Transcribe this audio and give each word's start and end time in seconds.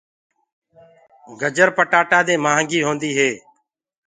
گجر 1.39 1.69
پٽآتآ 1.77 2.19
دي 2.27 2.35
مهآنگي 2.43 2.79
هوندي 2.85 3.11
هي۔ 3.17 3.31